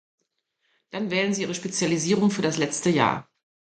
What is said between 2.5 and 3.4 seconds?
letzte Jahr.